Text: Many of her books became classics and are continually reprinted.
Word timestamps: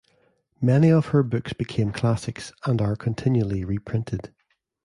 Many 0.59 0.89
of 0.89 1.09
her 1.09 1.21
books 1.21 1.53
became 1.53 1.91
classics 1.91 2.51
and 2.65 2.81
are 2.81 2.95
continually 2.95 3.63
reprinted. 3.63 4.33